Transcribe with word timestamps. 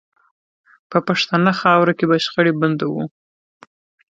په 0.89 0.97
پښتنه 1.07 1.51
خاوره 1.59 1.93
کې 1.97 2.05
به 2.09 2.17
شخړې 2.25 2.51
بندوو 2.59 3.03